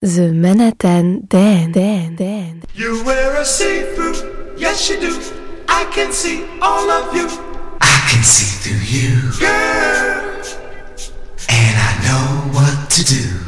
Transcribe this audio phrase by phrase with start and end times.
[0.00, 2.62] The Manhattan Dan, Dan, Dan.
[2.72, 5.20] You wear a see-through, yes you do.
[5.68, 7.26] I can see all of you.
[7.80, 10.40] I can see through you, girl,
[11.48, 13.47] and I know what to do.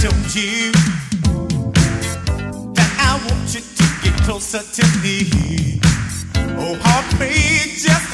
[0.00, 0.72] told you
[2.74, 5.80] that I want you to get closer to me.
[6.58, 8.11] Oh, heartbeat, just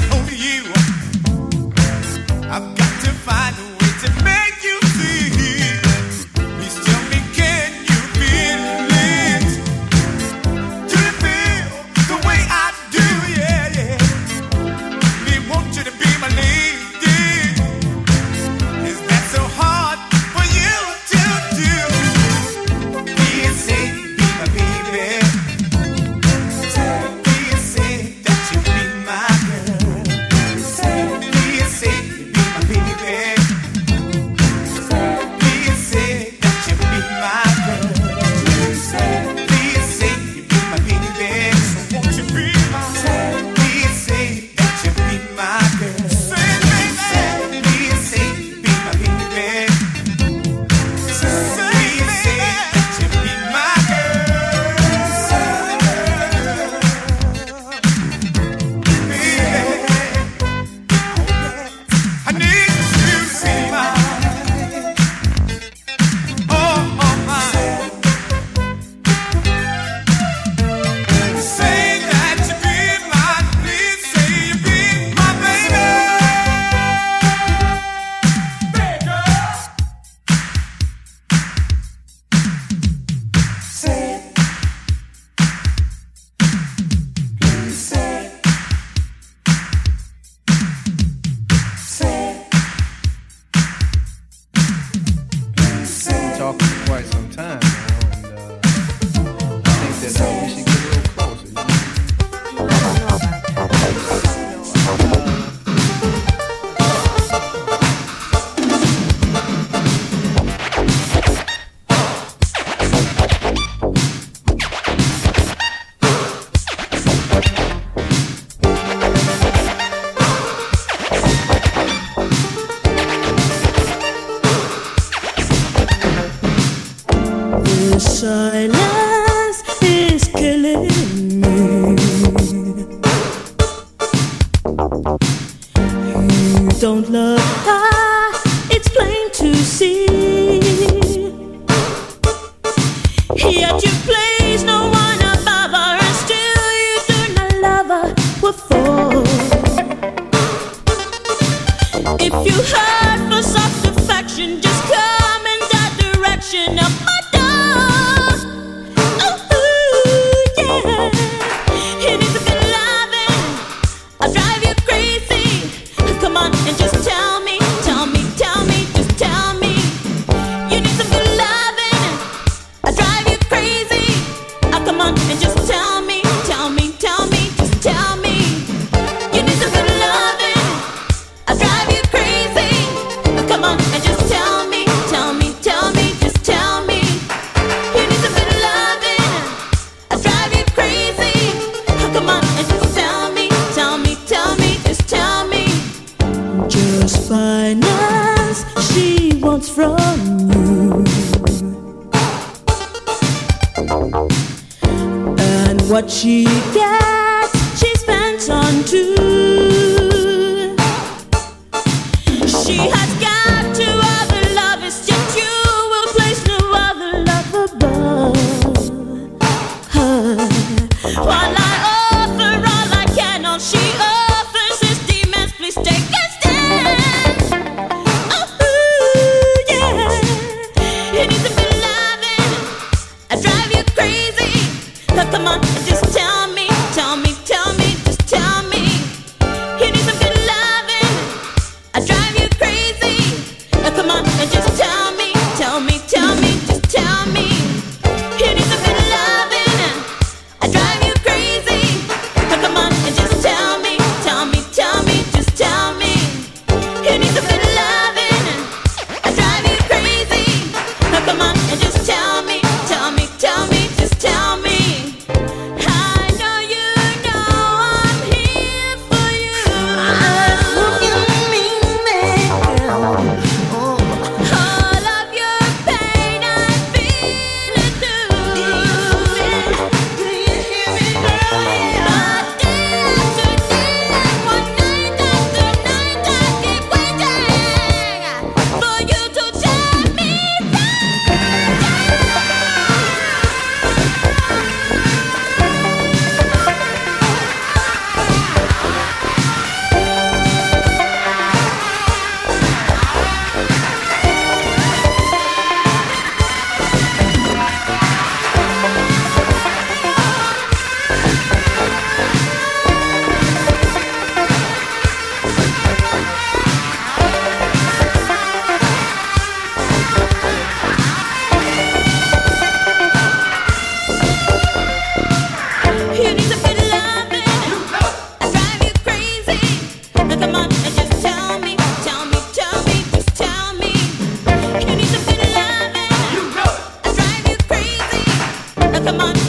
[339.13, 339.48] love.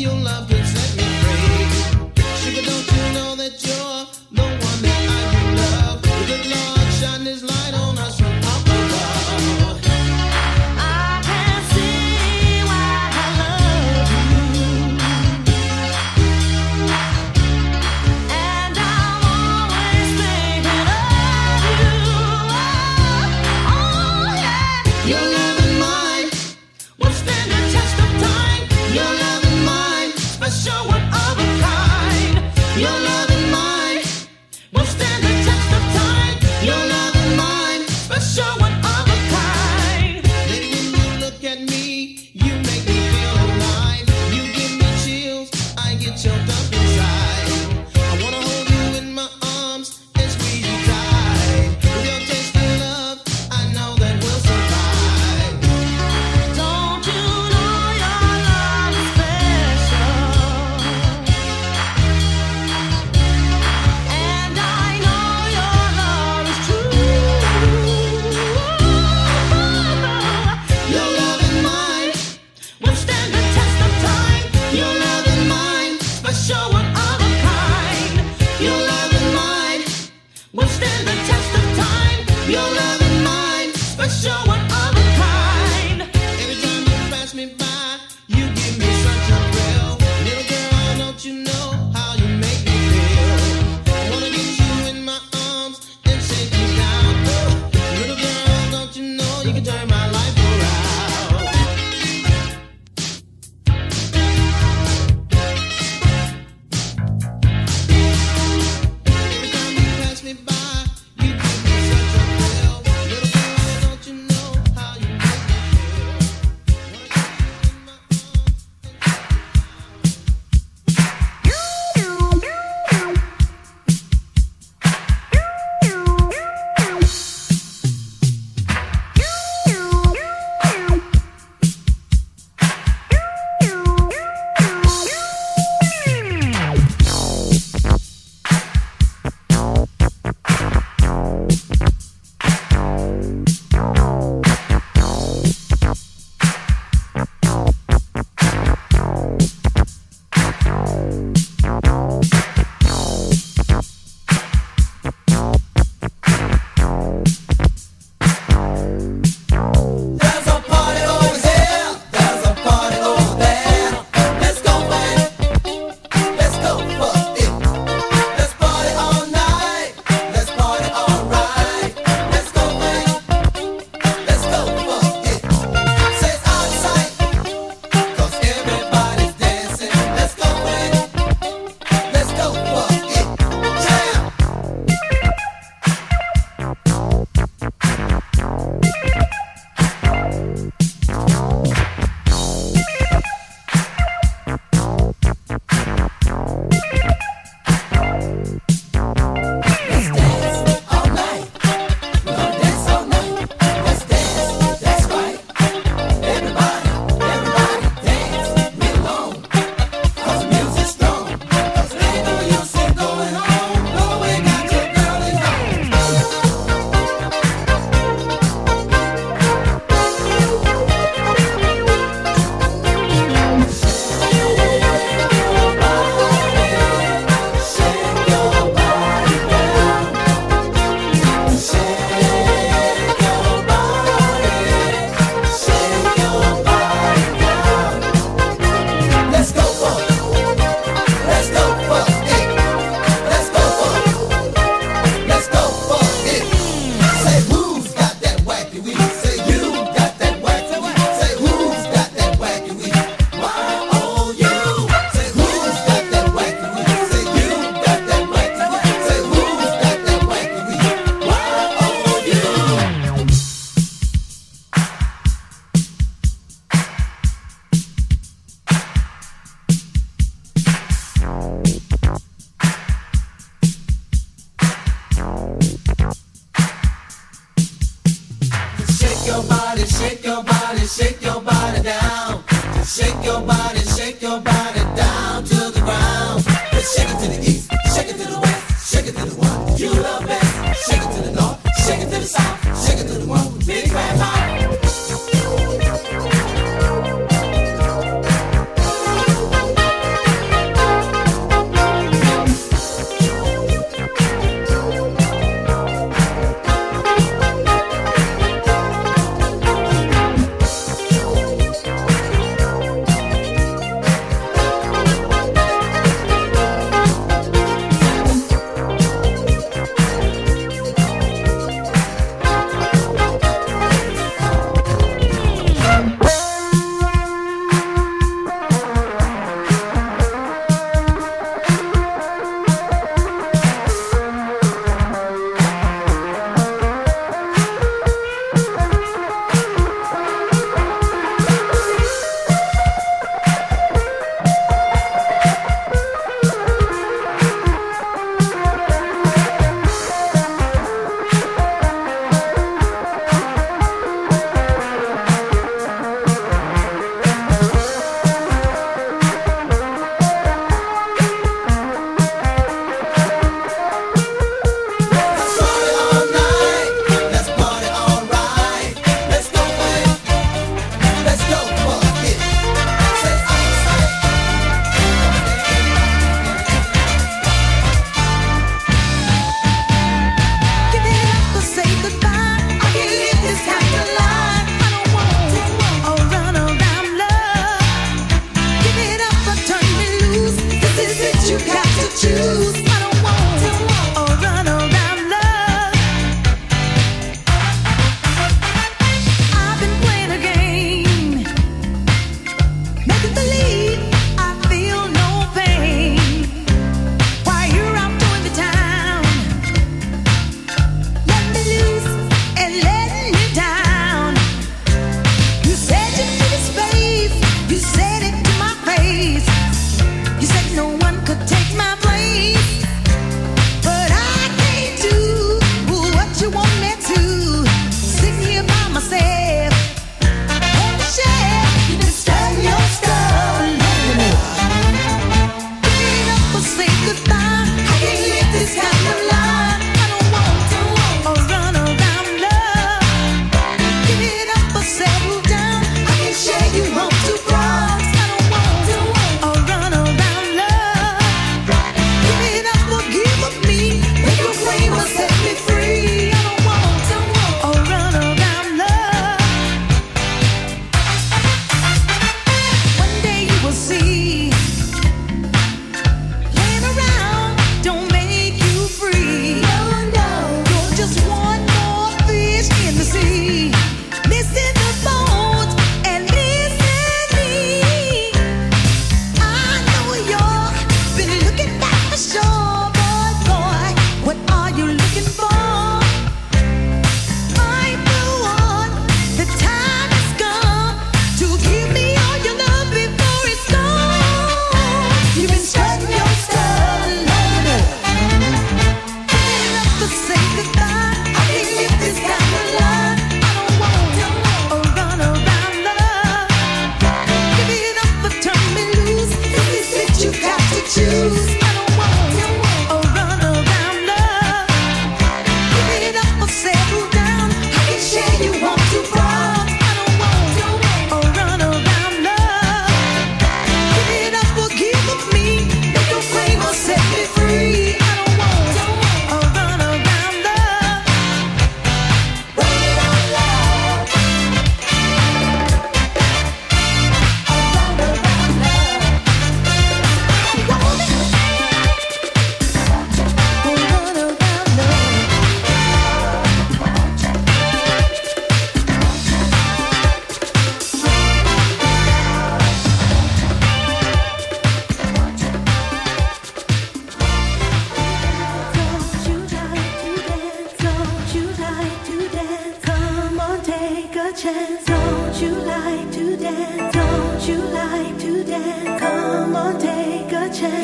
[0.00, 0.49] your love.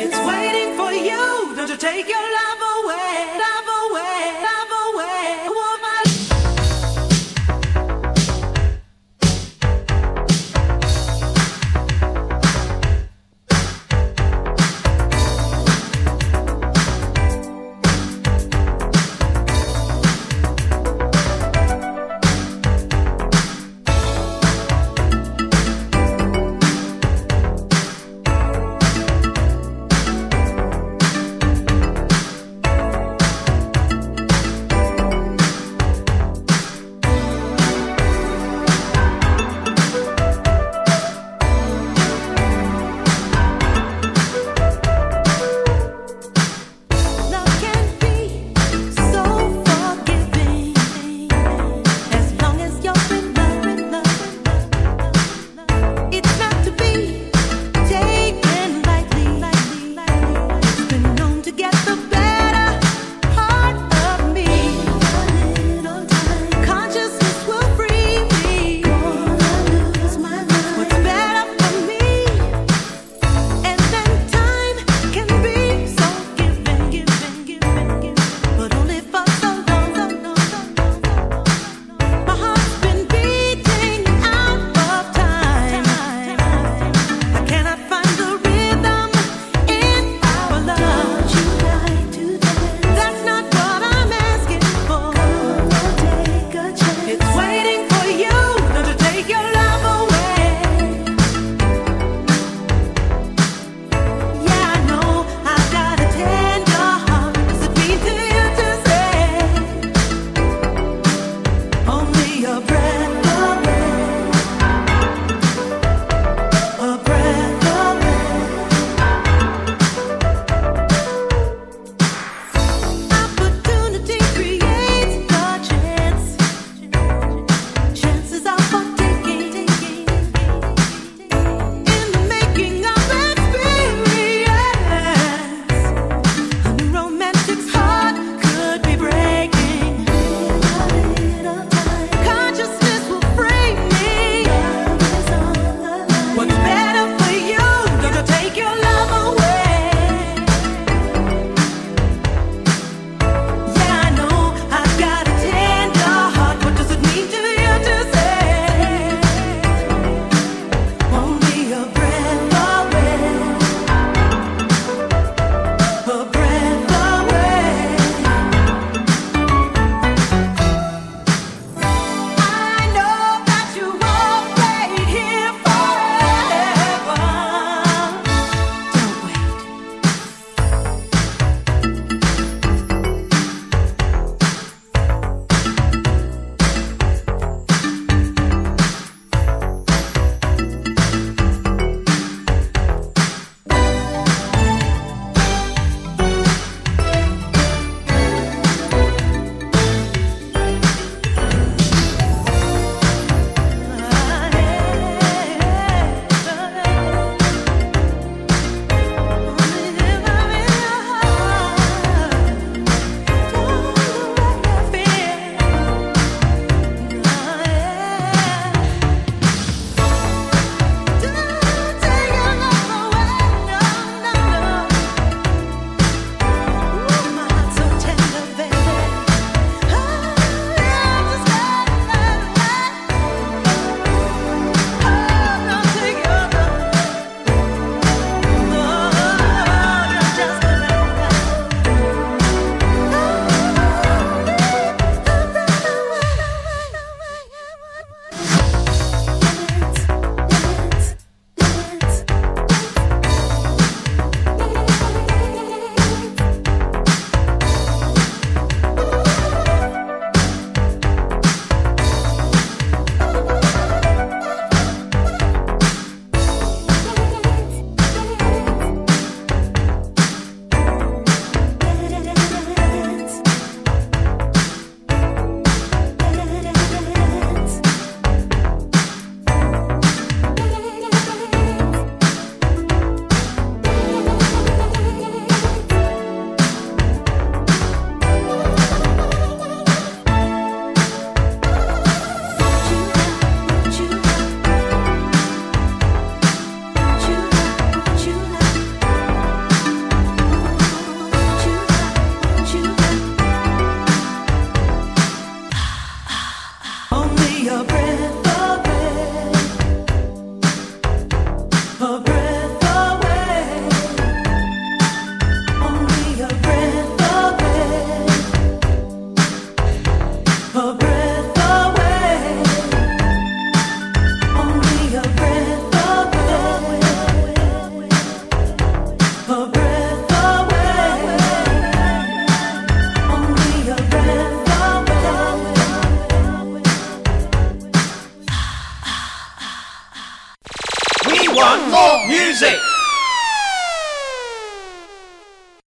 [0.09, 1.53] It's waiting for you.
[1.53, 3.46] Don't you take your love away, love away,